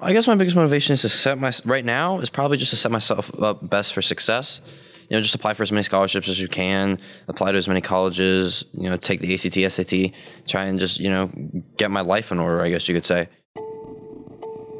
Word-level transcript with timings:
I 0.00 0.12
guess 0.12 0.28
my 0.28 0.36
biggest 0.36 0.54
motivation 0.54 0.94
is 0.94 1.00
to 1.00 1.08
set 1.08 1.40
my 1.40 1.50
right 1.64 1.84
now 1.84 2.20
is 2.20 2.30
probably 2.30 2.56
just 2.56 2.70
to 2.70 2.76
set 2.76 2.92
myself 2.92 3.32
up 3.42 3.68
best 3.68 3.92
for 3.92 4.00
success. 4.00 4.60
You 5.08 5.16
know, 5.16 5.22
just 5.22 5.34
apply 5.34 5.54
for 5.54 5.64
as 5.64 5.72
many 5.72 5.82
scholarships 5.82 6.28
as 6.28 6.38
you 6.38 6.46
can, 6.46 7.00
apply 7.26 7.50
to 7.50 7.58
as 7.58 7.66
many 7.66 7.80
colleges. 7.80 8.64
You 8.70 8.90
know, 8.90 8.96
take 8.96 9.18
the 9.20 9.34
ACT, 9.34 9.72
SAT, 9.72 10.12
try 10.46 10.66
and 10.66 10.78
just 10.78 11.00
you 11.00 11.10
know 11.10 11.32
get 11.78 11.90
my 11.90 12.02
life 12.02 12.30
in 12.30 12.38
order. 12.38 12.62
I 12.62 12.70
guess 12.70 12.88
you 12.88 12.94
could 12.94 13.04
say. 13.04 13.28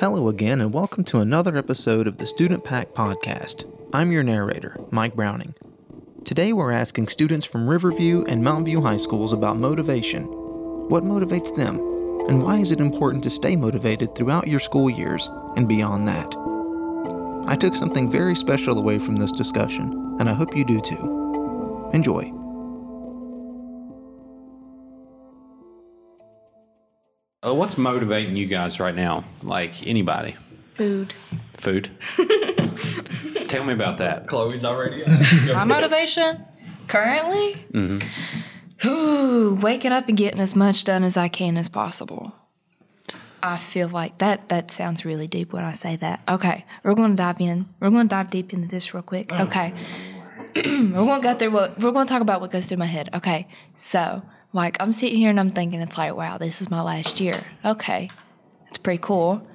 Hello 0.01 0.29
again, 0.29 0.61
and 0.61 0.73
welcome 0.73 1.03
to 1.05 1.19
another 1.19 1.57
episode 1.57 2.07
of 2.07 2.19
the 2.19 2.27
Student 2.27 2.63
Pack 2.63 2.95
Podcast. 2.95 3.65
I'm 3.93 4.13
your 4.13 4.23
narrator, 4.23 4.79
Mike 4.93 5.17
Browning. 5.17 5.57
Today 6.25 6.53
we're 6.53 6.71
asking 6.71 7.09
students 7.09 7.45
from 7.45 7.69
Riverview 7.69 8.25
and 8.29 8.45
Mountain 8.45 8.67
View 8.67 8.83
High 8.83 8.99
Schools 8.99 9.33
about 9.33 9.57
motivation. 9.57 10.27
What 10.89 11.03
motivates 11.03 11.53
them? 11.53 11.98
And 12.29 12.43
why 12.43 12.57
is 12.59 12.73
it 12.73 12.81
important 12.81 13.25
to 13.25 13.31
stay 13.31 13.57
motivated 13.57 14.15
throughout 14.15 14.49
your 14.49 14.61
school 14.61 14.91
years 14.91 15.31
and 15.57 15.67
beyond 15.67 16.07
that? 16.09 16.37
I 17.47 17.57
took 17.57 17.75
something 17.75 18.11
very 18.11 18.37
special 18.37 18.79
away 18.79 18.99
from 18.99 19.17
this 19.17 19.33
discussion, 19.33 20.17
and 20.21 20.29
I 20.29 20.35
hope 20.35 20.55
you 20.55 20.65
do 20.65 20.81
too. 20.83 21.91
Enjoy. 21.95 22.31
Uh, 27.47 27.55
what's 27.55 27.79
motivating 27.79 28.37
you 28.37 28.45
guys 28.45 28.79
right 28.79 28.95
now? 28.95 29.25
Like 29.43 29.87
anybody? 29.87 30.37
Food. 30.75 31.15
Food? 31.55 31.91
Tell 33.49 33.65
me 33.65 33.73
about 33.73 33.97
that. 33.99 34.27
Chloe's 34.27 34.67
already. 34.67 35.03
My 35.47 35.65
motivation 35.65 36.45
currently? 36.89 37.65
Ooh, 38.85 39.59
waking 39.61 39.93
up 39.93 40.09
and 40.09 40.17
getting 40.17 40.41
as 40.41 40.55
much 40.55 40.85
done 40.85 41.03
as 41.03 41.17
I 41.17 41.29
can 41.29 41.57
as 41.57 41.69
possible. 41.69 42.33
I 43.43 43.57
feel 43.57 43.89
like 43.89 44.19
that 44.19 44.49
that 44.49 44.71
sounds 44.71 45.05
really 45.05 45.27
deep 45.27 45.53
when 45.53 45.65
I 45.65 45.73
say 45.73 45.97
that. 45.97 46.21
Okay, 46.29 46.65
we're 46.83 46.95
going 46.95 47.13
to 47.13 47.17
dive 47.17 47.41
in. 47.41 47.69
We're 47.81 47.91
going 47.91 48.09
to 48.09 48.15
dive 48.15 48.31
deep 48.31 48.53
into 48.53 48.69
this 48.69 48.93
real 48.95 49.03
quick. 49.03 49.31
Oh. 49.33 49.45
Okay. 49.45 49.75
we're 50.57 50.93
going 50.93 51.23
to 51.23 51.29
go 51.29 51.35
through 51.35 51.51
what 51.51 51.79
we're 51.81 51.93
going 51.93 52.07
to 52.07 52.13
talk 52.13 52.23
about 52.23 52.41
what 52.41 52.51
goes 52.51 52.69
through 52.69 52.79
my 52.79 52.87
head. 52.87 53.11
Okay. 53.15 53.49
So, 53.77 54.23
like 54.53 54.77
I'm 54.81 54.93
sitting 54.93 55.19
here 55.19 55.31
and 55.31 55.39
I'm 55.39 55.49
thinking 55.51 55.81
it's 55.81 55.99
like, 55.99 56.15
wow, 56.17 56.39
this 56.39 56.61
is 56.61 56.71
my 56.71 56.83
last 56.83 57.21
year. 57.21 57.45
Okay. 57.65 58.11
It's 58.67 58.79
pretty 58.79 59.01
cool. 59.03 59.47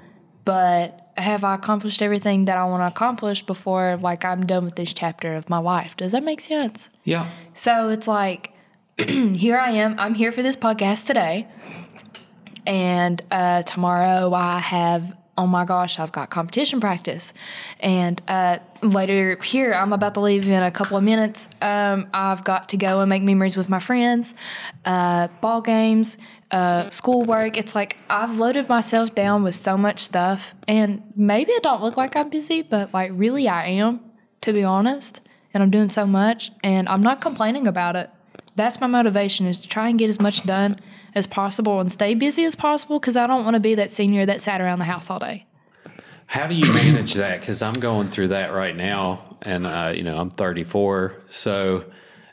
But 0.46 1.12
have 1.18 1.44
I 1.44 1.56
accomplished 1.56 2.02
everything 2.02 2.46
that 2.46 2.58
I 2.58 2.66
want 2.66 2.82
to 2.82 2.88
accomplish 2.88 3.44
before 3.44 3.98
like 4.02 4.26
I'm 4.26 4.46
done 4.46 4.66
with 4.66 4.76
this 4.76 4.94
chapter 4.94 5.36
of 5.36 5.50
my 5.50 5.60
life? 5.60 5.96
Does 5.98 6.14
that 6.14 6.24
make 6.24 6.42
sense? 6.42 6.90
Yeah. 7.04 7.30
So 7.54 7.90
it's 7.90 8.08
like, 8.08 8.53
here 9.00 9.58
I 9.58 9.72
am. 9.72 9.96
I'm 9.98 10.14
here 10.14 10.32
for 10.32 10.44
this 10.44 10.56
podcast 10.56 11.08
today. 11.08 11.48
And 12.68 13.20
uh, 13.32 13.64
tomorrow 13.64 14.32
I 14.36 14.60
have, 14.60 15.18
oh 15.36 15.48
my 15.48 15.66
gosh, 15.66 15.98
I've 15.98 16.12
got 16.12 16.30
competition 16.30 16.80
practice. 16.80 17.34
And 17.80 18.22
uh, 18.28 18.60
later 18.84 19.36
here, 19.44 19.74
I'm 19.74 19.94
about 19.94 20.14
to 20.14 20.20
leave 20.20 20.48
in 20.48 20.62
a 20.62 20.70
couple 20.70 20.96
of 20.96 21.04
minutes. 21.04 21.50
Um, 21.60 22.08
I've 22.14 22.44
got 22.44 22.70
to 22.70 22.78
go 22.78 23.00
and 23.00 23.10
make 23.10 23.24
memories 23.24 23.58
with 23.58 23.68
my 23.68 23.80
friends, 23.80 24.36
uh, 24.86 25.28
ball 25.42 25.62
games, 25.62 26.20
uh, 26.52 26.88
schoolwork. 26.92 27.58
It's 27.58 27.74
like 27.74 27.98
I've 28.12 28.38
loaded 28.38 28.70
myself 28.70 29.16
down 29.16 29.42
with 29.42 29.56
so 29.56 29.76
much 29.76 30.02
stuff. 30.02 30.54
And 30.68 31.02
maybe 31.16 31.52
I 31.52 31.60
don't 31.64 31.82
look 31.82 31.98
like 31.98 32.16
I'm 32.16 32.30
busy, 32.30 32.62
but 32.62 32.94
like 32.94 33.10
really 33.16 33.50
I 33.50 33.66
am, 33.70 34.02
to 34.42 34.54
be 34.54 34.64
honest. 34.64 35.22
And 35.52 35.64
I'm 35.64 35.72
doing 35.72 35.90
so 35.90 36.06
much, 36.08 36.52
and 36.64 36.90
I'm 36.90 37.04
not 37.04 37.22
complaining 37.22 37.68
about 37.68 37.96
it 37.96 38.10
that's 38.56 38.80
my 38.80 38.88
motivation 38.88 39.46
is 39.46 39.60
to 39.62 39.68
try 39.68 39.90
and 39.90 39.98
get 39.98 40.10
as 40.10 40.20
much 40.20 40.44
done 40.46 40.80
as 41.16 41.28
possible 41.28 41.80
and 41.80 41.92
stay 41.92 42.14
busy 42.14 42.46
as 42.46 42.56
possible 42.56 43.00
because 43.00 43.18
I 43.18 43.28
don't 43.28 43.44
want 43.44 43.56
to 43.56 43.60
be 43.60 43.76
that 43.76 43.92
senior 43.92 44.26
that 44.26 44.42
sat 44.42 44.62
around 44.62 44.80
the 44.80 44.86
house 44.86 45.10
all 45.10 45.20
day. 45.20 45.46
How 46.28 46.48
do 46.48 46.56
you 46.56 46.72
manage 46.74 47.14
that? 47.16 47.40
Because 47.40 47.62
I'm 47.62 47.74
going 47.74 48.10
through 48.10 48.30
that 48.30 48.54
right 48.54 48.76
now, 48.76 49.38
and 49.42 49.68
uh, 49.68 49.94
you 49.96 50.04
know 50.04 50.18
I'm 50.18 50.30
34, 50.30 51.22
so 51.30 51.86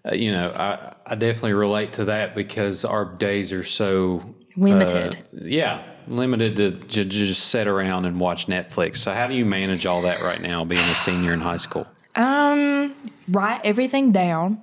uh, 0.04 0.14
you 0.14 0.32
know 0.32 0.50
I, 0.50 0.94
I 1.06 1.14
definitely 1.16 1.54
relate 1.54 1.94
to 1.94 2.06
that 2.06 2.34
because 2.34 2.84
our 2.84 3.04
days 3.04 3.52
are 3.52 3.64
so 3.64 4.34
Limited. 4.56 5.16
uh, 5.16 5.38
yeah, 5.42 5.82
limited 6.06 6.56
to, 6.56 6.70
to 6.72 7.04
just 7.04 7.48
sit 7.48 7.66
around 7.66 8.04
and 8.04 8.18
watch 8.18 8.46
Netflix. 8.46 8.98
So 8.98 9.12
how 9.12 9.26
do 9.26 9.34
you 9.34 9.44
manage 9.44 9.86
all 9.86 10.02
that 10.02 10.22
right 10.22 10.40
now, 10.40 10.64
being 10.64 10.80
a 10.80 10.94
senior 10.94 11.32
in 11.32 11.40
high 11.40 11.56
school? 11.56 11.86
Um, 12.16 12.94
write 13.28 13.60
everything 13.64 14.12
down, 14.12 14.60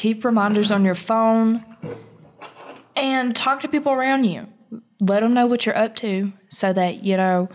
keep 0.00 0.24
reminders 0.24 0.70
on 0.70 0.82
your 0.82 0.94
phone, 0.94 1.62
and 2.96 3.36
talk 3.36 3.60
to 3.60 3.68
people 3.68 3.92
around 3.92 4.24
you. 4.24 4.46
Let 4.98 5.20
them 5.20 5.34
know 5.34 5.46
what 5.46 5.66
you're 5.66 5.76
up 5.76 5.94
to 5.96 6.32
so 6.48 6.72
that, 6.72 7.02
you 7.02 7.18
know, 7.18 7.50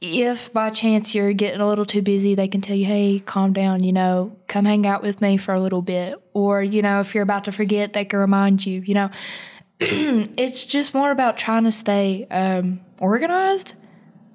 if 0.00 0.52
by 0.52 0.70
chance 0.70 1.12
you're 1.12 1.32
getting 1.32 1.60
a 1.60 1.66
little 1.66 1.84
too 1.84 2.00
busy, 2.00 2.36
they 2.36 2.46
can 2.46 2.60
tell 2.60 2.76
you, 2.76 2.84
hey, 2.84 3.18
calm 3.18 3.52
down, 3.52 3.82
you 3.82 3.92
know, 3.92 4.36
come 4.46 4.66
hang 4.66 4.86
out 4.86 5.02
with 5.02 5.20
me 5.20 5.36
for 5.36 5.52
a 5.52 5.60
little 5.60 5.82
bit. 5.82 6.14
Or, 6.32 6.62
you 6.62 6.80
know, 6.80 7.00
if 7.00 7.12
you're 7.12 7.24
about 7.24 7.46
to 7.46 7.52
forget, 7.52 7.92
they 7.92 8.04
can 8.04 8.20
remind 8.20 8.64
you, 8.64 8.80
you 8.82 8.94
know. 8.94 9.10
it's 9.80 10.62
just 10.62 10.94
more 10.94 11.10
about 11.10 11.36
trying 11.36 11.64
to 11.64 11.72
stay 11.72 12.24
um, 12.30 12.80
organized. 12.98 13.74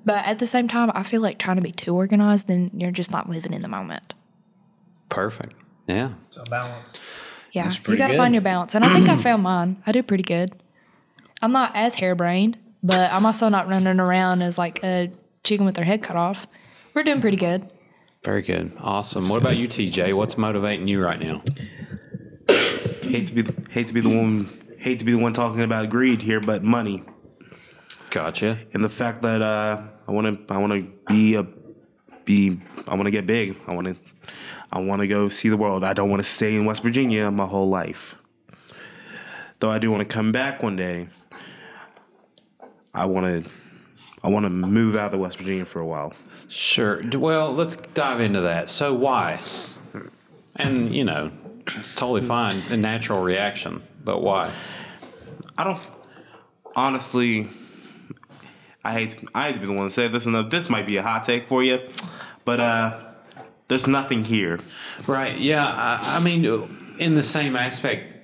But 0.03 0.25
at 0.25 0.39
the 0.39 0.47
same 0.47 0.67
time, 0.67 0.91
I 0.93 1.03
feel 1.03 1.21
like 1.21 1.39
trying 1.39 1.55
to 1.55 1.61
be 1.61 1.71
too 1.71 1.95
organized, 1.95 2.49
then 2.49 2.71
you're 2.73 2.91
just 2.91 3.11
not 3.11 3.29
living 3.29 3.53
in 3.53 3.61
the 3.61 3.69
moment. 3.69 4.13
Perfect. 5.07 5.55
Yeah. 5.89 6.13
So 6.29 6.43
balance. 6.49 6.99
Yeah, 7.51 7.69
you 7.69 7.79
pretty 7.81 7.97
got 7.97 8.07
to 8.07 8.13
good. 8.13 8.17
find 8.17 8.33
your 8.33 8.41
balance. 8.43 8.75
And 8.75 8.85
I 8.85 8.93
think 8.93 9.09
I 9.09 9.17
found 9.21 9.43
mine. 9.43 9.81
I 9.85 9.91
do 9.91 10.03
pretty 10.03 10.23
good. 10.23 10.53
I'm 11.41 11.51
not 11.51 11.71
as 11.75 11.95
harebrained, 11.95 12.59
but 12.83 13.11
I'm 13.11 13.25
also 13.25 13.49
not 13.49 13.67
running 13.67 13.99
around 13.99 14.43
as 14.43 14.57
like 14.57 14.83
a 14.83 15.11
chicken 15.43 15.65
with 15.65 15.75
their 15.75 15.85
head 15.85 16.03
cut 16.03 16.15
off. 16.15 16.45
We're 16.93 17.03
doing 17.03 17.21
pretty 17.21 17.37
good. 17.37 17.69
Very 18.23 18.41
good. 18.43 18.71
Awesome. 18.79 19.29
What 19.29 19.37
about 19.37 19.57
you, 19.57 19.67
TJ? 19.67 20.13
What's 20.13 20.37
motivating 20.37 20.87
you 20.87 21.01
right 21.03 21.19
now? 21.19 21.41
hate 23.01 23.25
to 23.25 23.33
be 23.33 23.43
hate 23.71 23.87
to 23.87 23.93
be 23.93 24.01
the 24.01 24.09
one 24.09 24.75
hate 24.77 24.99
to 24.99 25.05
be 25.05 25.11
the 25.11 25.17
one 25.17 25.33
talking 25.33 25.61
about 25.61 25.89
greed 25.89 26.21
here, 26.21 26.39
but 26.39 26.63
money 26.63 27.03
Gotcha. 28.11 28.59
and 28.73 28.83
the 28.83 28.89
fact 28.89 29.21
that 29.23 29.41
uh, 29.41 29.81
I 30.07 30.11
want 30.11 30.47
to 30.47 30.53
I 30.53 30.57
want 30.57 30.73
to 30.73 30.91
be 31.07 31.35
a 31.35 31.43
be 32.25 32.59
I 32.87 32.95
want 32.95 33.05
to 33.05 33.11
get 33.11 33.25
big. 33.25 33.55
I 33.67 33.73
want 33.73 33.87
to 33.87 33.95
I 34.71 34.79
want 34.79 35.01
to 35.01 35.07
go 35.07 35.29
see 35.29 35.49
the 35.49 35.57
world. 35.57 35.83
I 35.83 35.93
don't 35.93 36.09
want 36.09 36.21
to 36.21 36.27
stay 36.27 36.55
in 36.55 36.65
West 36.65 36.83
Virginia 36.83 37.29
my 37.31 37.45
whole 37.45 37.69
life. 37.69 38.15
Though 39.59 39.71
I 39.71 39.79
do 39.79 39.91
want 39.91 40.07
to 40.07 40.13
come 40.13 40.31
back 40.31 40.63
one 40.63 40.75
day. 40.75 41.09
I 42.93 43.05
want 43.05 43.45
to 43.45 43.51
I 44.23 44.29
want 44.29 44.45
to 44.45 44.49
move 44.49 44.95
out 44.95 45.13
of 45.13 45.19
West 45.19 45.37
Virginia 45.37 45.65
for 45.65 45.79
a 45.79 45.85
while. 45.85 46.13
Sure. 46.47 47.01
Well, 47.13 47.53
let's 47.53 47.77
dive 47.93 48.19
into 48.19 48.41
that. 48.41 48.69
So, 48.69 48.93
why? 48.93 49.39
And, 50.57 50.93
you 50.93 51.05
know, 51.05 51.31
it's 51.77 51.95
totally 51.95 52.21
fine, 52.21 52.61
a 52.69 52.75
natural 52.75 53.21
reaction, 53.21 53.81
but 54.03 54.21
why? 54.21 54.53
I 55.57 55.63
don't 55.63 55.79
honestly. 56.75 57.49
I 58.83 58.93
hate 58.93 59.23
I 59.35 59.47
hate 59.47 59.55
to 59.55 59.61
be 59.61 59.67
the 59.67 59.73
one 59.73 59.85
to 59.85 59.91
say 59.91 60.07
this, 60.07 60.25
and 60.25 60.49
this 60.49 60.69
might 60.69 60.85
be 60.85 60.97
a 60.97 61.03
hot 61.03 61.23
take 61.23 61.47
for 61.47 61.61
you, 61.61 61.79
but 62.45 62.59
uh, 62.59 63.08
there's 63.69 63.87
nothing 63.87 64.25
here. 64.25 64.59
Right. 65.07 65.39
Yeah. 65.39 65.65
I, 65.65 66.17
I 66.17 66.19
mean, 66.19 66.95
in 66.99 67.13
the 67.13 67.23
same 67.23 67.55
aspect, 67.55 68.17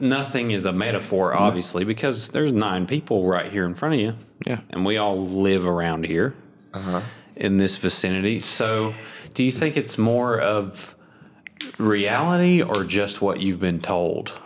nothing 0.00 0.50
is 0.50 0.64
a 0.64 0.72
metaphor, 0.72 1.34
obviously, 1.34 1.84
because 1.84 2.30
there's 2.30 2.52
nine 2.52 2.86
people 2.86 3.26
right 3.26 3.52
here 3.52 3.64
in 3.64 3.74
front 3.74 3.94
of 3.94 4.00
you. 4.00 4.14
Yeah. 4.46 4.60
And 4.70 4.84
we 4.84 4.96
all 4.96 5.24
live 5.24 5.66
around 5.66 6.06
here 6.06 6.34
uh-huh. 6.74 7.02
in 7.36 7.58
this 7.58 7.76
vicinity. 7.76 8.40
So, 8.40 8.94
do 9.34 9.44
you 9.44 9.52
think 9.52 9.76
it's 9.76 9.96
more 9.96 10.40
of 10.40 10.96
reality 11.78 12.62
or 12.62 12.84
just 12.84 13.22
what 13.22 13.40
you've 13.40 13.60
been 13.60 13.78
told? 13.78 14.40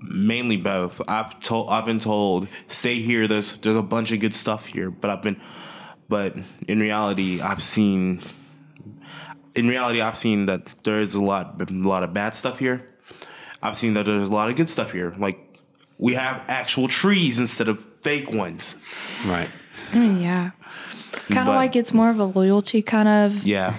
Mainly 0.00 0.56
both. 0.56 1.00
I've 1.08 1.40
told 1.40 1.68
I've 1.70 1.84
been 1.84 2.00
told 2.00 2.48
stay 2.68 3.00
here. 3.00 3.26
There's 3.26 3.56
there's 3.56 3.76
a 3.76 3.82
bunch 3.82 4.12
of 4.12 4.20
good 4.20 4.34
stuff 4.34 4.66
here, 4.66 4.90
but 4.90 5.10
I've 5.10 5.22
been, 5.22 5.40
but 6.08 6.36
in 6.68 6.78
reality, 6.78 7.40
I've 7.40 7.62
seen. 7.62 8.20
In 9.56 9.68
reality, 9.68 10.00
I've 10.00 10.16
seen 10.18 10.46
that 10.46 10.62
there 10.84 11.00
is 11.00 11.14
a 11.14 11.22
lot 11.22 11.60
a 11.60 11.72
lot 11.72 12.02
of 12.02 12.12
bad 12.12 12.34
stuff 12.34 12.58
here. 12.58 12.86
I've 13.62 13.76
seen 13.76 13.94
that 13.94 14.04
there's 14.06 14.28
a 14.28 14.32
lot 14.32 14.50
of 14.50 14.56
good 14.56 14.68
stuff 14.68 14.92
here. 14.92 15.14
Like 15.18 15.38
we 15.98 16.14
have 16.14 16.42
actual 16.48 16.88
trees 16.88 17.38
instead 17.38 17.68
of 17.68 17.84
fake 18.02 18.30
ones. 18.32 18.76
Right. 19.26 19.48
Yeah. 19.94 20.50
Kind 21.30 21.48
of 21.48 21.54
like 21.54 21.74
it's 21.74 21.92
more 21.92 22.10
of 22.10 22.18
a 22.18 22.24
loyalty 22.24 22.82
kind 22.82 23.08
of 23.08 23.44
Yeah. 23.46 23.74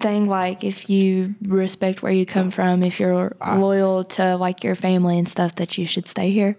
thing. 0.00 0.28
Like 0.28 0.62
if 0.62 0.88
you 0.88 1.34
respect 1.42 2.02
where 2.02 2.12
you 2.12 2.24
come 2.24 2.50
from, 2.52 2.82
if 2.82 3.00
you're 3.00 3.36
loyal 3.56 4.04
to 4.04 4.36
like 4.36 4.62
your 4.62 4.76
family 4.76 5.18
and 5.18 5.28
stuff, 5.28 5.56
that 5.56 5.76
you 5.76 5.84
should 5.86 6.06
stay 6.08 6.30
here. 6.30 6.56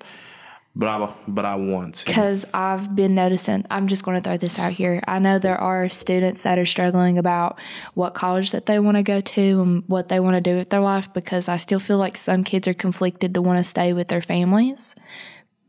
But 0.80 0.90
I 0.90 1.16
but 1.28 1.44
I 1.44 1.56
want 1.56 1.96
to. 1.96 2.06
Because 2.06 2.46
I've 2.54 2.96
been 2.96 3.16
noticing, 3.16 3.66
I'm 3.72 3.88
just 3.88 4.04
going 4.04 4.16
to 4.16 4.22
throw 4.22 4.38
this 4.38 4.60
out 4.60 4.74
here. 4.74 5.02
I 5.08 5.18
know 5.18 5.40
there 5.40 5.58
are 5.58 5.90
students 5.90 6.44
that 6.44 6.60
are 6.60 6.68
struggling 6.68 7.18
about 7.18 7.58
what 7.96 8.14
college 8.14 8.52
that 8.52 8.68
they 8.68 8.78
want 8.78 8.96
to 8.96 9.02
go 9.02 9.20
to 9.20 9.62
and 9.62 9.84
what 9.88 10.10
they 10.10 10.20
want 10.20 10.36
to 10.36 10.42
do 10.42 10.56
with 10.56 10.70
their 10.70 10.82
life 10.82 11.12
because 11.12 11.50
I 11.50 11.58
still 11.58 11.80
feel 11.80 11.98
like 11.98 12.16
some 12.16 12.44
kids 12.44 12.68
are 12.68 12.76
conflicted 12.76 13.34
to 13.34 13.42
want 13.42 13.58
to 13.58 13.64
stay 13.64 13.92
with 13.92 14.10
their 14.10 14.22
families 14.22 14.94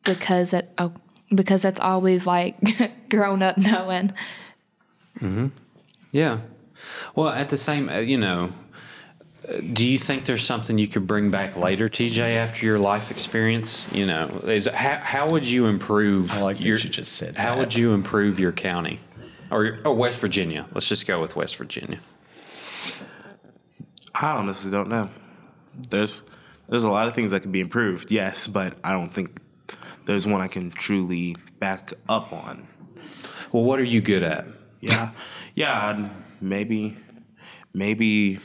because 0.05 0.53
it, 0.53 0.69
oh, 0.77 0.93
because 1.35 1.63
that's 1.63 1.81
all 1.81 2.03
we've 2.03 2.27
like 2.27 2.57
grown 3.09 3.43
up 3.43 3.57
knowing. 3.57 4.13
Mhm. 5.21 5.53
Yeah. 6.13 6.41
Well, 7.15 7.31
at 7.31 7.49
the 7.49 7.57
same, 7.57 7.89
uh, 7.89 8.01
you 8.01 8.19
know, 8.19 8.53
do 9.49 9.87
you 9.87 9.99
think 9.99 10.27
there's 10.27 10.45
something 10.45 10.77
you 10.77 10.89
could 10.89 11.07
bring 11.07 11.31
back 11.31 11.57
later, 11.57 11.89
TJ, 11.89 12.37
after 12.37 12.67
your 12.67 12.79
life 12.79 13.11
experience? 13.11 13.87
You 13.93 14.07
know, 14.07 14.27
is 14.45 14.67
how, 14.67 14.97
how 14.97 15.31
would 15.31 15.47
you 15.47 15.67
improve? 15.67 16.33
I 16.33 16.43
like 16.43 16.59
that 16.59 16.65
your, 16.65 16.79
you 16.79 16.89
just 16.91 17.13
said 17.13 17.37
How 17.37 17.55
that. 17.55 17.59
would 17.59 17.75
you 17.75 17.93
improve 17.93 18.39
your 18.39 18.53
county, 18.53 19.01
or, 19.51 19.79
or 19.85 19.95
West 19.95 20.21
Virginia? 20.21 20.67
Let's 20.73 20.89
just 20.89 21.07
go 21.07 21.21
with 21.21 21.35
West 21.35 21.57
Virginia. 21.57 22.01
I 24.15 24.33
honestly 24.33 24.71
don't 24.71 24.89
know. 24.89 25.11
There's 25.91 26.25
there's 26.69 26.85
a 26.85 26.91
lot 26.91 27.09
of 27.09 27.15
things 27.15 27.31
that 27.31 27.41
could 27.41 27.53
be 27.53 27.61
improved, 27.61 28.11
yes, 28.11 28.47
but 28.49 28.77
I 28.85 28.93
don't 28.93 29.15
think 29.15 29.41
there's 30.05 30.27
one 30.27 30.41
I 30.41 30.49
can 30.49 30.71
truly 30.71 31.37
back 31.59 31.93
up 32.09 32.33
on. 32.33 32.67
Well, 33.53 33.65
what 33.65 33.79
are 33.79 33.85
you 33.85 34.03
good 34.03 34.23
at? 34.23 34.47
Yeah, 34.81 35.13
yeah, 35.55 36.11
maybe, 36.41 36.97
maybe, 37.73 38.41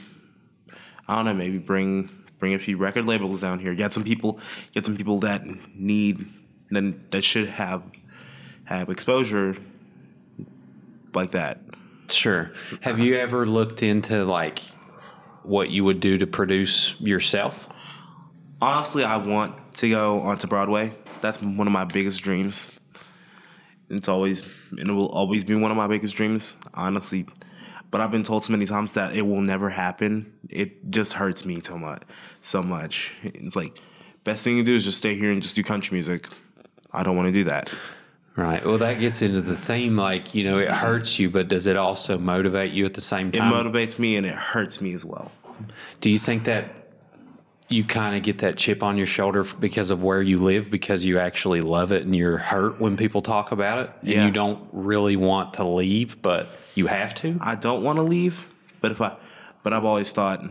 I 1.08 1.16
don't 1.16 1.26
know, 1.26 1.34
maybe 1.34 1.58
bring 1.58 2.10
bring 2.40 2.54
a 2.54 2.60
few 2.60 2.78
record 2.78 3.06
labels 3.06 3.42
down 3.42 3.60
here. 3.60 3.74
Get 3.74 3.94
some 3.94 4.04
people, 4.04 4.40
get 4.74 4.86
some 4.86 4.98
people 4.98 5.20
that 5.20 5.44
need 5.76 6.26
that 6.72 7.12
that 7.12 7.24
should 7.24 7.48
have 7.48 7.84
have 8.66 8.90
exposure 8.90 9.56
like 11.14 11.32
that. 11.32 11.60
Sure. 12.10 12.52
Have 12.82 13.00
you 13.00 13.16
ever 13.16 13.46
looked 13.46 13.84
into 13.84 14.26
like 14.26 14.60
what 15.44 15.70
you 15.70 15.84
would 15.84 16.00
do 16.00 16.18
to 16.18 16.28
produce 16.28 17.00
yourself? 17.00 17.68
Honestly, 18.62 19.04
I 19.04 19.18
want 19.18 19.74
to 19.76 19.90
go 19.90 20.22
onto 20.22 20.48
Broadway. 20.48 20.94
That's 21.22 21.42
one 21.42 21.68
of 21.68 21.74
my 21.74 21.86
biggest 21.86 22.22
dreams. 22.22 22.78
It's 23.90 24.08
always 24.08 24.44
and 24.72 24.90
it 24.90 24.94
will 24.94 25.10
always 25.10 25.44
be 25.44 25.56
one 25.56 25.72
of 25.72 25.78
my 25.78 25.88
biggest 25.88 26.16
dreams, 26.16 26.58
honestly. 26.74 27.26
But 27.94 28.02
I've 28.02 28.10
been 28.10 28.24
told 28.24 28.44
so 28.44 28.52
many 28.52 28.66
times 28.66 28.94
that 28.94 29.16
it 29.16 29.22
will 29.22 29.42
never 29.42 29.70
happen. 29.70 30.34
It 30.50 30.90
just 30.90 31.14
hurts 31.14 31.46
me 31.46 31.62
so 31.62 31.78
much. 31.78 32.02
So 32.42 32.64
much. 32.64 33.14
It's 33.22 33.56
like 33.56 33.78
best 34.24 34.44
thing 34.44 34.58
to 34.58 34.64
do 34.64 34.74
is 34.74 34.84
just 34.84 34.98
stay 34.98 35.14
here 35.14 35.32
and 35.32 35.44
just 35.44 35.56
do 35.56 35.62
country 35.62 35.94
music. 35.94 36.28
I 36.92 37.04
don't 37.04 37.16
want 37.16 37.28
to 37.28 37.32
do 37.32 37.44
that. 37.44 37.72
Right. 38.36 38.66
Well, 38.66 38.80
that 38.80 39.00
gets 39.00 39.22
into 39.22 39.42
the 39.42 39.56
theme. 39.56 39.96
Like, 39.96 40.34
you 40.34 40.44
know, 40.44 40.58
it 40.58 40.72
hurts 40.72 41.20
you, 41.20 41.30
but 41.30 41.50
does 41.50 41.68
it 41.68 41.78
also 41.78 42.18
motivate 42.18 42.74
you 42.74 42.84
at 42.88 42.96
the 42.96 43.02
same 43.02 43.32
time? 43.32 43.54
It 43.54 43.56
motivates 43.56 44.00
me 44.00 44.16
and 44.16 44.26
it 44.26 44.34
hurts 44.34 44.82
me 44.82 44.94
as 44.94 45.06
well. 45.06 45.32
Do 46.02 46.10
you 46.10 46.18
think 46.18 46.46
that 46.46 46.83
you 47.74 47.84
kind 47.84 48.16
of 48.16 48.24
get 48.24 48.40
that 48.40 48.56
chip 48.58 48.82
on 48.84 48.98
your 48.98 49.06
shoulder 49.06 49.44
because 49.60 49.90
of 49.90 50.04
where 50.04 50.22
you 50.22 50.38
live, 50.38 50.70
because 50.72 51.04
you 51.04 51.20
actually 51.20 51.62
love 51.62 51.92
it 51.92 52.04
and 52.04 52.16
you're 52.16 52.38
hurt 52.38 52.80
when 52.80 52.96
people 52.98 53.22
talk 53.22 53.52
about 53.52 53.80
it? 53.80 53.92
And 54.02 54.10
Yeah. 54.10 54.26
you 54.26 54.32
don't 54.32 54.68
really 54.72 55.16
want 55.16 55.56
to 55.56 55.64
leave, 55.66 56.22
but 56.22 56.48
you 56.76 56.88
have 56.88 57.14
to? 57.16 57.38
I 57.42 57.56
don't 57.56 57.84
want 57.84 57.98
to 57.98 58.04
leave, 58.04 58.48
but 58.82 58.92
if 58.92 59.02
I, 59.02 59.16
but 59.64 59.74
I've 59.74 59.86
always 59.86 60.12
thought 60.12 60.44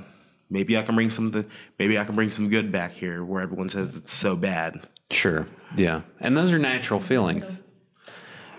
maybe 0.51 0.77
I 0.77 0.83
can 0.83 0.95
bring 0.95 1.11
something. 1.11 1.45
Maybe 1.79 1.99
I 1.99 2.05
can 2.05 2.15
bring 2.15 2.31
some 2.31 2.49
good 2.51 2.71
back 2.71 2.93
here 2.93 3.25
where 3.25 3.41
everyone 3.43 3.69
says 3.71 3.97
it's 3.97 4.13
so 4.13 4.37
bad. 4.37 4.87
Sure. 5.11 5.47
Yeah. 5.77 6.03
And 6.21 6.37
those 6.37 6.53
are 6.53 6.59
natural 6.59 7.01
feelings. 7.01 7.61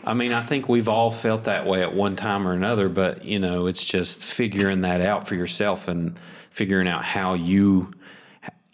I 0.06 0.13
mean, 0.13 0.33
I 0.33 0.42
think 0.42 0.68
we've 0.68 0.89
all 0.89 1.12
felt 1.12 1.45
that 1.45 1.66
way 1.66 1.81
at 1.81 1.95
one 1.95 2.16
time 2.18 2.45
or 2.48 2.51
another, 2.54 2.89
but 2.89 3.24
you 3.24 3.39
know, 3.39 3.68
it's 3.68 3.83
just 3.83 4.24
figuring 4.24 4.81
that 4.81 5.00
out 5.01 5.27
for 5.27 5.36
yourself 5.36 5.88
and 5.88 6.18
figuring 6.51 6.88
out 6.89 7.06
how 7.06 7.33
you 7.36 7.92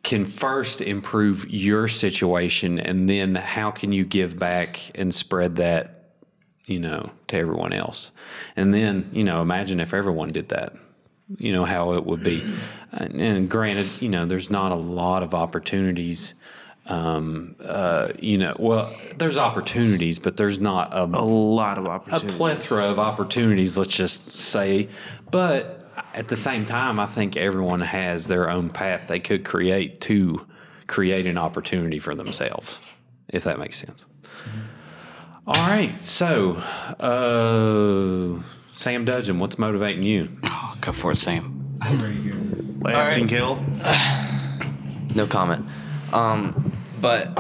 can 0.09 0.25
first 0.25 0.81
improve 0.81 1.47
your 1.51 1.87
situation 1.87 2.79
and 2.79 3.07
then 3.07 3.35
how 3.35 3.69
can 3.69 3.93
you 3.93 4.03
give 4.03 4.39
back 4.39 4.89
and 4.95 5.13
spread 5.13 5.57
that, 5.57 6.13
you 6.65 6.79
know, 6.79 7.11
to 7.27 7.37
everyone 7.37 7.71
else. 7.71 8.09
And 8.55 8.73
then, 8.73 9.11
you 9.13 9.23
know, 9.23 9.43
imagine 9.43 9.79
if 9.79 9.93
everyone 9.93 10.29
did 10.29 10.49
that. 10.49 10.73
You 11.37 11.53
know 11.53 11.63
how 11.63 11.93
it 11.93 12.07
would 12.07 12.23
be. 12.23 12.43
And, 12.91 13.21
and 13.21 13.49
granted, 13.49 14.01
you 14.01 14.09
know, 14.09 14.25
there's 14.25 14.49
not 14.49 14.71
a 14.71 14.75
lot 14.75 15.21
of 15.21 15.35
opportunities 15.35 16.33
um, 16.87 17.55
uh, 17.63 18.13
you 18.19 18.39
know, 18.39 18.55
well, 18.57 18.91
there's 19.15 19.37
opportunities, 19.37 20.17
but 20.17 20.37
there's 20.37 20.59
not 20.59 20.91
a, 20.91 21.03
A 21.03 21.21
lot 21.23 21.77
of 21.77 21.85
opportunities, 21.85 22.33
a 22.33 22.35
plethora 22.35 22.85
of 22.85 22.97
opportunities, 22.97 23.77
let's 23.77 23.93
just 23.93 24.39
say. 24.39 24.89
But 25.29 25.88
at 26.13 26.27
the 26.27 26.35
same 26.35 26.65
time, 26.65 26.99
I 26.99 27.05
think 27.05 27.37
everyone 27.37 27.81
has 27.81 28.27
their 28.27 28.49
own 28.49 28.69
path 28.69 29.07
they 29.07 29.19
could 29.19 29.45
create 29.45 30.01
to 30.01 30.45
create 30.87 31.25
an 31.27 31.37
opportunity 31.37 31.99
for 31.99 32.15
themselves, 32.15 32.79
if 33.27 33.43
that 33.43 33.59
makes 33.59 33.77
sense. 33.77 34.05
All 35.45 35.67
right. 35.67 35.99
So, 36.01 36.53
uh, 36.99 38.43
Sam 38.73 39.05
Dudgeon, 39.05 39.39
what's 39.39 39.57
motivating 39.57 40.03
you? 40.03 40.29
Oh, 40.43 40.77
go 40.81 40.91
for 40.91 41.11
it, 41.11 41.17
Sam. 41.17 41.77
Lansing 42.81 43.27
Hill. 43.27 43.63
No 45.15 45.25
comment. 45.25 45.65
Um, 46.13 46.71
but 47.01 47.35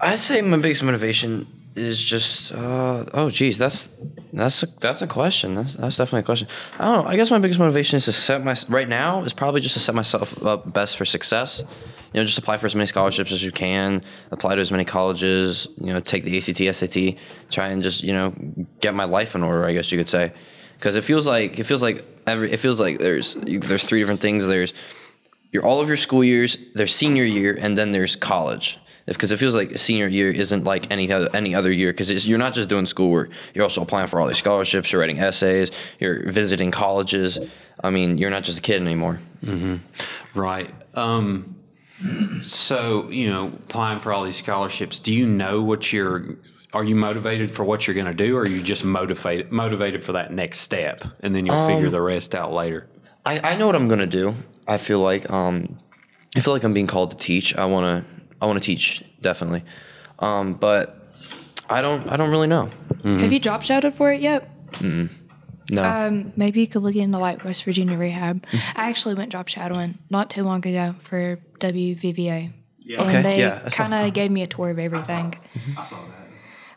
I'd 0.00 0.18
say 0.18 0.42
my 0.42 0.56
biggest 0.56 0.82
motivation 0.82 1.46
is 1.76 2.02
just 2.02 2.52
uh, 2.52 3.04
oh 3.14 3.30
geez, 3.30 3.58
that's 3.58 3.88
that's 4.32 4.62
a, 4.62 4.66
that's 4.80 5.02
a 5.02 5.06
question. 5.06 5.54
That's, 5.54 5.74
that's 5.74 5.96
definitely 5.96 6.20
a 6.20 6.24
question. 6.24 6.48
I 6.78 6.84
don't 6.84 7.04
know. 7.04 7.10
I 7.10 7.16
guess 7.16 7.30
my 7.30 7.38
biggest 7.38 7.58
motivation 7.58 7.96
is 7.96 8.04
to 8.06 8.12
set 8.12 8.44
my 8.44 8.54
right 8.68 8.88
now 8.88 9.22
is 9.24 9.32
probably 9.32 9.60
just 9.60 9.74
to 9.74 9.80
set 9.80 9.94
myself 9.94 10.42
up 10.44 10.72
best 10.72 10.96
for 10.96 11.04
success. 11.04 11.62
You 12.12 12.20
know, 12.20 12.24
just 12.24 12.38
apply 12.38 12.56
for 12.56 12.66
as 12.66 12.74
many 12.74 12.86
scholarships 12.86 13.32
as 13.32 13.42
you 13.42 13.52
can, 13.52 14.02
apply 14.30 14.54
to 14.54 14.60
as 14.60 14.70
many 14.70 14.84
colleges. 14.84 15.68
You 15.76 15.92
know, 15.92 16.00
take 16.00 16.24
the 16.24 16.36
ACT, 16.38 16.74
SAT, 16.76 17.16
try 17.50 17.68
and 17.68 17.82
just 17.82 18.02
you 18.02 18.12
know 18.12 18.34
get 18.80 18.94
my 18.94 19.04
life 19.04 19.34
in 19.34 19.42
order. 19.42 19.64
I 19.64 19.72
guess 19.72 19.92
you 19.92 19.98
could 19.98 20.08
say, 20.08 20.32
because 20.78 20.96
it 20.96 21.04
feels 21.04 21.26
like 21.26 21.58
it 21.58 21.64
feels 21.64 21.82
like 21.82 22.04
every 22.26 22.52
it 22.52 22.58
feels 22.58 22.80
like 22.80 22.98
there's 22.98 23.34
there's 23.34 23.84
three 23.84 24.00
different 24.00 24.20
things. 24.20 24.46
There's 24.46 24.72
your 25.52 25.64
all 25.64 25.80
of 25.80 25.88
your 25.88 25.96
school 25.96 26.24
years, 26.24 26.56
there's 26.74 26.94
senior 26.94 27.24
year, 27.24 27.56
and 27.60 27.76
then 27.76 27.92
there's 27.92 28.16
college. 28.16 28.78
Because 29.06 29.30
it 29.30 29.38
feels 29.38 29.54
like 29.54 29.78
senior 29.78 30.08
year 30.08 30.30
isn't 30.30 30.64
like 30.64 30.90
any 30.90 31.10
other 31.12 31.28
any 31.34 31.54
other 31.54 31.72
year. 31.72 31.92
Because 31.92 32.26
you're 32.26 32.38
not 32.38 32.54
just 32.54 32.68
doing 32.68 32.86
schoolwork; 32.86 33.30
you're 33.54 33.62
also 33.62 33.82
applying 33.82 34.08
for 34.08 34.20
all 34.20 34.26
these 34.26 34.38
scholarships. 34.38 34.92
You're 34.92 35.00
writing 35.00 35.20
essays. 35.20 35.70
You're 36.00 36.30
visiting 36.30 36.70
colleges. 36.70 37.38
I 37.82 37.90
mean, 37.90 38.18
you're 38.18 38.30
not 38.30 38.42
just 38.42 38.58
a 38.58 38.62
kid 38.62 38.80
anymore. 38.80 39.18
Mm-hmm. 39.44 40.38
Right. 40.38 40.70
Um, 40.94 41.56
so, 42.42 43.08
you 43.10 43.30
know, 43.30 43.48
applying 43.48 44.00
for 44.00 44.12
all 44.12 44.24
these 44.24 44.36
scholarships, 44.36 44.98
do 44.98 45.12
you 45.12 45.26
know 45.26 45.62
what 45.62 45.92
you're, 45.92 46.36
are 46.72 46.84
you 46.84 46.94
motivated 46.94 47.50
for 47.50 47.64
what 47.64 47.86
you're 47.86 47.94
going 47.94 48.06
to 48.06 48.14
do 48.14 48.36
or 48.36 48.42
are 48.42 48.48
you 48.48 48.62
just 48.62 48.84
motivated, 48.84 49.52
motivated 49.52 50.04
for 50.04 50.12
that 50.12 50.32
next 50.32 50.60
step 50.60 51.02
and 51.20 51.34
then 51.34 51.46
you'll 51.46 51.66
figure 51.66 51.90
the 51.90 52.00
rest 52.00 52.34
out 52.34 52.52
later? 52.52 52.88
I, 53.26 53.40
I 53.52 53.56
know 53.56 53.66
what 53.66 53.74
I'm 53.74 53.88
gonna 53.88 54.06
do. 54.06 54.34
I 54.68 54.78
feel 54.78 55.00
like 55.00 55.28
um, 55.30 55.78
I 56.36 56.40
feel 56.40 56.52
like 56.52 56.62
I'm 56.62 56.72
being 56.72 56.86
called 56.86 57.10
to 57.10 57.16
teach. 57.16 57.56
I 57.56 57.64
wanna 57.64 58.04
I 58.40 58.46
wanna 58.46 58.60
teach 58.60 59.02
definitely, 59.20 59.64
um, 60.18 60.54
but 60.54 61.12
I 61.68 61.82
don't 61.82 62.06
I 62.10 62.16
don't 62.16 62.30
really 62.30 62.46
know. 62.48 62.70
Have 63.04 63.32
you 63.32 63.38
job 63.38 63.62
shadowed 63.62 63.94
for 63.94 64.12
it 64.12 64.20
yet? 64.20 64.50
No. 65.68 65.82
Um, 65.82 66.32
maybe 66.36 66.60
you 66.60 66.68
could 66.68 66.82
look 66.82 66.94
into 66.94 67.18
like 67.18 67.44
West 67.44 67.64
Virginia 67.64 67.96
rehab. 67.98 68.44
I 68.52 68.88
actually 68.88 69.14
went 69.14 69.32
job 69.32 69.48
shadowing 69.48 69.98
not 70.10 70.30
too 70.30 70.42
long 70.44 70.64
ago 70.66 70.94
for 71.00 71.38
WVVA. 71.58 72.52
Yeah. 72.78 73.02
Okay, 73.02 73.16
And 73.16 73.24
they 73.24 73.38
yeah, 73.40 73.68
kind 73.70 73.92
of 73.92 74.12
gave 74.14 74.30
me 74.30 74.42
a 74.42 74.46
tour 74.46 74.70
of 74.70 74.78
everything. 74.78 75.34
I 75.76 75.84
saw 75.84 75.96
that. 75.96 76.12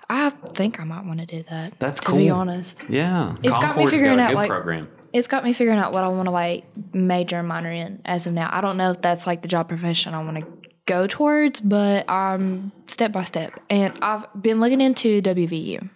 I 0.09 0.31
think 0.55 0.79
I 0.79 0.85
might 0.85 1.05
want 1.05 1.19
to 1.19 1.27
do 1.27 1.43
that. 1.51 1.77
That's 1.77 1.99
cool. 2.01 2.15
to 2.15 2.19
be 2.19 2.29
honest. 2.31 2.83
Yeah. 2.89 3.35
It's 3.43 3.55
got 3.55 3.77
me 3.77 3.85
figuring 3.85 4.17
got 4.17 4.29
a 4.29 4.31
out, 4.31 4.33
like- 4.35 4.49
program. 4.49 4.89
It's 5.13 5.27
got 5.27 5.43
me 5.43 5.53
figuring 5.53 5.79
out 5.79 5.91
what 5.91 6.03
I 6.03 6.07
want 6.07 6.25
to 6.25 6.31
like 6.31 6.65
major 6.93 7.37
and 7.37 7.47
minor 7.47 7.71
in 7.71 7.99
as 8.05 8.27
of 8.27 8.33
now. 8.33 8.47
I 8.51 8.61
don't 8.61 8.77
know 8.77 8.91
if 8.91 9.01
that's 9.01 9.25
like 9.25 9.41
the 9.41 9.47
job 9.47 9.67
profession 9.67 10.13
I 10.13 10.23
want 10.23 10.37
to 10.37 10.45
go 10.89 11.07
towards, 11.07 11.59
but 11.59 12.09
I'm 12.09 12.71
step 12.87 13.11
by 13.11 13.23
step. 13.23 13.59
And 13.69 13.93
I've 14.01 14.25
been 14.41 14.59
looking 14.59 14.81
into 14.81 15.21
WVU, 15.21 15.87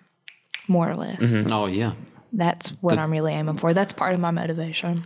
more 0.67 0.89
or 0.89 0.95
less. 0.95 1.33
Oh, 1.51 1.65
yeah. 1.65 1.93
That's 2.31 2.69
what 2.81 2.97
I'm 2.97 3.11
really 3.11 3.33
aiming 3.33 3.57
for. 3.57 3.73
That's 3.73 3.91
part 3.91 4.13
of 4.13 4.19
my 4.19 4.31
motivation. 4.31 5.03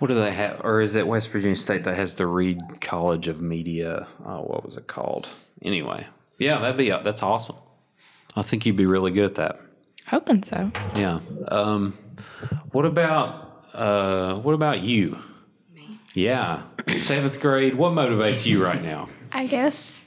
What 0.00 0.08
do 0.08 0.14
they 0.14 0.32
have? 0.32 0.60
Or 0.62 0.80
is 0.80 0.94
it 0.94 1.06
West 1.06 1.30
Virginia 1.30 1.56
State 1.56 1.84
that 1.84 1.96
has 1.96 2.14
the 2.14 2.26
Reed 2.26 2.80
College 2.80 3.28
of 3.28 3.40
Media? 3.40 4.06
Oh, 4.24 4.42
what 4.42 4.64
was 4.64 4.76
it 4.76 4.86
called? 4.86 5.28
Anyway. 5.62 6.06
Yeah, 6.38 6.58
that'd 6.58 6.76
be, 6.76 6.90
that's 6.90 7.22
awesome. 7.22 7.56
I 8.36 8.42
think 8.42 8.66
you'd 8.66 8.76
be 8.76 8.86
really 8.86 9.10
good 9.10 9.24
at 9.24 9.34
that. 9.36 9.60
Hoping 10.06 10.42
so. 10.42 10.70
Yeah. 10.94 11.20
Um, 11.48 11.98
what 12.70 12.86
about 12.86 13.62
uh, 13.74 14.34
what 14.36 14.54
about 14.54 14.80
you? 14.80 15.18
Me. 15.74 15.98
Yeah. 16.14 16.62
Seventh 16.96 17.40
grade. 17.40 17.74
What 17.74 17.92
motivates 17.92 18.46
you 18.46 18.64
right 18.64 18.82
now? 18.82 19.08
I 19.32 19.46
guess 19.46 20.02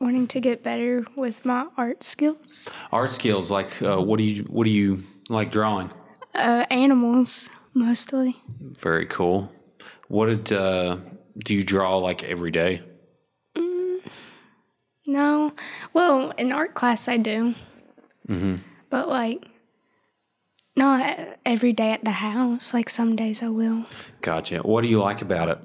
wanting 0.00 0.26
to 0.28 0.40
get 0.40 0.62
better 0.62 1.04
with 1.16 1.44
my 1.44 1.66
art 1.76 2.02
skills. 2.02 2.68
Art 2.92 3.10
skills. 3.10 3.50
Like, 3.50 3.80
uh, 3.82 4.00
what 4.00 4.18
do 4.18 4.24
you 4.24 4.44
what 4.44 4.64
do 4.64 4.70
you 4.70 5.04
like 5.28 5.50
drawing? 5.50 5.90
Uh, 6.34 6.66
animals, 6.70 7.50
mostly. 7.74 8.36
Very 8.60 9.06
cool. 9.06 9.50
What 10.08 10.26
did 10.26 10.52
uh, 10.52 10.98
do 11.38 11.54
you 11.54 11.64
draw 11.64 11.96
like 11.98 12.24
every 12.24 12.50
day? 12.50 12.82
No. 15.06 15.52
Well, 15.92 16.30
in 16.38 16.50
art 16.50 16.74
class, 16.74 17.08
I 17.08 17.18
do. 17.18 17.54
But 18.88 19.08
like, 19.08 19.46
not 20.76 21.18
every 21.44 21.72
day 21.72 21.92
at 21.92 22.04
the 22.04 22.10
house. 22.10 22.72
Like 22.72 22.88
some 22.88 23.14
days 23.14 23.42
I 23.42 23.48
will. 23.48 23.84
Gotcha. 24.22 24.58
What 24.60 24.82
do 24.82 24.88
you 24.88 25.00
like 25.00 25.20
about 25.22 25.48
it? 25.50 25.58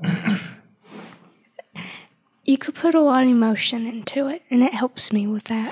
You 2.49 2.57
could 2.57 2.73
put 2.73 2.95
a 2.95 2.99
lot 2.99 3.25
of 3.25 3.29
emotion 3.29 3.85
into 3.85 4.27
it, 4.27 4.41
and 4.49 4.63
it 4.63 4.73
helps 4.73 5.13
me 5.13 5.27
with 5.27 5.43
that. 5.43 5.71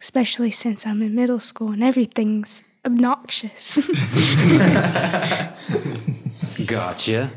Especially 0.00 0.50
since 0.50 0.86
I'm 0.86 1.02
in 1.02 1.14
middle 1.14 1.40
school 1.40 1.72
and 1.72 1.84
everything's 1.84 2.64
obnoxious. 2.86 3.76
Gotcha. 6.66 7.32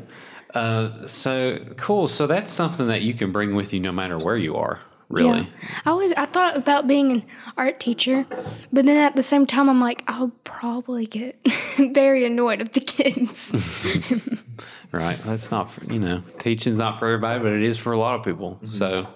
Uh, 0.54 1.06
so 1.06 1.58
cool. 1.76 2.08
So 2.08 2.26
that's 2.26 2.50
something 2.50 2.86
that 2.86 3.02
you 3.02 3.12
can 3.12 3.32
bring 3.32 3.54
with 3.54 3.74
you 3.74 3.80
no 3.80 3.92
matter 3.92 4.18
where 4.18 4.38
you 4.38 4.56
are. 4.56 4.80
Really. 5.08 5.40
Yeah. 5.40 5.68
I 5.84 5.92
was 5.92 6.12
I 6.16 6.26
thought 6.26 6.56
about 6.56 6.88
being 6.88 7.12
an 7.12 7.22
art 7.58 7.78
teacher, 7.78 8.26
but 8.72 8.86
then 8.86 8.96
at 8.96 9.14
the 9.14 9.22
same 9.22 9.46
time 9.46 9.68
I'm 9.68 9.80
like 9.80 10.02
I'll 10.08 10.32
probably 10.44 11.06
get 11.06 11.38
very 11.92 12.24
annoyed 12.24 12.62
of 12.62 12.72
the 12.72 12.80
kids. 12.80 13.52
Right. 14.96 15.18
That's 15.24 15.50
not 15.50 15.70
for, 15.70 15.84
you 15.92 15.98
know, 16.00 16.22
teaching's 16.38 16.78
not 16.78 16.98
for 16.98 17.06
everybody, 17.06 17.42
but 17.42 17.52
it 17.52 17.62
is 17.62 17.78
for 17.78 17.92
a 17.92 17.98
lot 17.98 18.14
of 18.18 18.24
people. 18.24 18.52
Mm-hmm. 18.62 18.72
So 18.72 19.08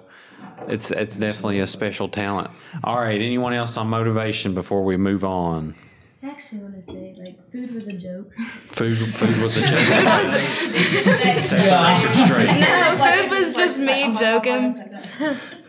it's 0.68 0.90
it's 0.90 1.16
definitely 1.16 1.60
a 1.60 1.66
special 1.66 2.08
talent. 2.08 2.50
All 2.84 2.98
right. 3.00 3.20
Anyone 3.20 3.52
else 3.52 3.76
on 3.76 3.88
motivation 3.88 4.54
before 4.54 4.84
we 4.84 4.96
move 4.96 5.24
on? 5.24 5.74
I 6.22 6.28
actually 6.28 6.60
want 6.60 6.74
to 6.76 6.82
say, 6.82 7.14
like, 7.18 7.50
food 7.50 7.72
was 7.72 7.86
a 7.86 7.96
joke. 7.96 8.30
Food 8.72 8.98
food 9.14 9.40
was 9.42 9.56
a 9.56 9.60
joke. 9.66 9.78
Set 10.78 11.60
the 11.60 11.70
record 11.70 12.26
straight. 12.26 12.60
No, 12.60 12.98
food 13.22 13.30
was 13.30 13.56
just 13.56 13.78
me 13.78 14.12
joking. 14.14 14.84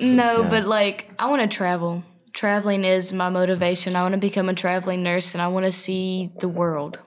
No, 0.01 0.43
but 0.43 0.65
like 0.67 1.09
I 1.17 1.29
want 1.29 1.41
to 1.41 1.47
travel. 1.47 2.03
Traveling 2.33 2.83
is 2.85 3.11
my 3.13 3.29
motivation. 3.29 3.95
I 3.95 4.01
want 4.03 4.13
to 4.13 4.19
become 4.19 4.49
a 4.49 4.53
traveling 4.53 5.03
nurse 5.03 5.33
and 5.33 5.41
I 5.41 5.47
want 5.49 5.65
to 5.65 5.71
see 5.71 6.31
the 6.39 6.47
world. 6.49 6.99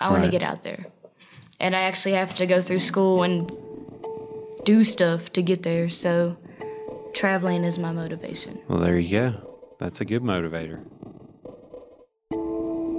I 0.00 0.08
want 0.10 0.22
Right. 0.22 0.30
to 0.30 0.38
get 0.38 0.42
out 0.42 0.62
there. 0.62 0.86
And 1.62 1.76
I 1.76 1.82
actually 1.82 2.14
have 2.14 2.34
to 2.34 2.46
go 2.46 2.60
through 2.60 2.80
school 2.80 3.22
and 3.22 3.52
do 4.64 4.82
stuff 4.84 5.32
to 5.32 5.42
get 5.42 5.62
there. 5.62 5.88
So 5.88 6.36
traveling 7.14 7.64
is 7.64 7.78
my 7.78 7.92
motivation. 7.92 8.60
Well, 8.68 8.80
there 8.80 8.98
you 8.98 9.10
go. 9.10 9.58
That's 9.78 10.00
a 10.00 10.04
good 10.04 10.22
motivator. 10.22 10.80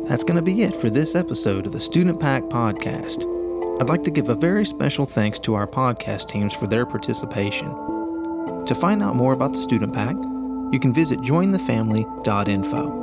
That's 0.07 0.23
going 0.23 0.37
to 0.37 0.41
be 0.41 0.63
it 0.63 0.75
for 0.75 0.89
this 0.89 1.15
episode 1.15 1.65
of 1.65 1.73
the 1.73 1.79
Student 1.79 2.19
Pack 2.19 2.43
Podcast. 2.43 3.25
I'd 3.81 3.89
like 3.89 4.03
to 4.03 4.11
give 4.11 4.29
a 4.29 4.35
very 4.35 4.65
special 4.65 5.05
thanks 5.05 5.39
to 5.39 5.55
our 5.55 5.67
podcast 5.67 6.29
teams 6.29 6.53
for 6.53 6.67
their 6.67 6.85
participation. 6.85 7.69
To 8.65 8.75
find 8.75 9.03
out 9.03 9.15
more 9.15 9.33
about 9.33 9.53
the 9.53 9.59
Student 9.59 9.93
Pack, 9.93 10.15
you 10.71 10.79
can 10.79 10.93
visit 10.93 11.19
jointhefamily.info. 11.19 13.01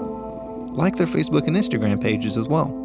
Like 0.72 0.96
their 0.96 1.06
Facebook 1.06 1.46
and 1.46 1.56
Instagram 1.56 2.00
pages 2.00 2.38
as 2.38 2.48
well. 2.48 2.79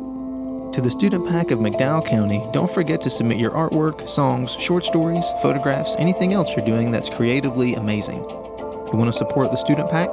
To 0.74 0.82
the 0.82 0.92
Student 0.92 1.28
Pack 1.28 1.52
of 1.52 1.60
McDowell 1.60 2.06
County, 2.06 2.46
don't 2.52 2.70
forget 2.70 3.02
to 3.02 3.10
submit 3.10 3.40
your 3.40 3.52
artwork, 3.52 4.08
songs, 4.08 4.54
short 4.60 4.84
stories, 4.84 5.26
photographs, 5.42 5.96
anything 5.98 6.34
else 6.34 6.56
you're 6.56 6.66
doing 6.66 6.92
that's 6.92 7.10
creatively 7.10 7.76
amazing. 7.76 8.18
You 8.18 8.92
want 8.94 9.08
to 9.08 9.18
support 9.18 9.52
the 9.52 9.58
Student 9.58 9.90
Pack? 9.90 10.10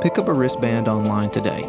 Pick 0.00 0.18
up 0.18 0.28
a 0.28 0.32
wristband 0.32 0.88
online 0.88 1.30
today. 1.30 1.62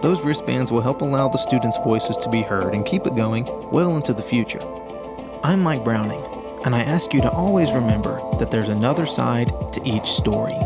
Those 0.00 0.24
wristbands 0.24 0.72
will 0.72 0.80
help 0.80 1.02
allow 1.02 1.28
the 1.28 1.38
students' 1.38 1.78
voices 1.84 2.16
to 2.18 2.30
be 2.30 2.42
heard 2.42 2.74
and 2.74 2.86
keep 2.86 3.06
it 3.06 3.14
going 3.14 3.46
well 3.70 3.96
into 3.96 4.14
the 4.14 4.22
future. 4.22 4.60
I'm 5.44 5.60
Mike 5.60 5.84
Browning, 5.84 6.22
and 6.64 6.74
I 6.74 6.80
ask 6.80 7.12
you 7.12 7.20
to 7.20 7.30
always 7.30 7.72
remember 7.72 8.20
that 8.38 8.50
there's 8.50 8.68
another 8.68 9.06
side 9.06 9.52
to 9.72 9.82
each 9.86 10.06
story. 10.06 10.56